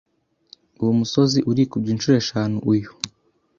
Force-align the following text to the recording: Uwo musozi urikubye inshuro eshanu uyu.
Uwo 0.81 0.91
musozi 0.99 1.39
urikubye 1.51 1.89
inshuro 1.91 2.15
eshanu 2.23 2.57
uyu. 2.71 2.89